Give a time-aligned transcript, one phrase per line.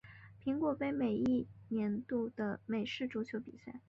[0.43, 1.19] 苹果杯每
[1.69, 3.79] 年一度的美式足球比赛。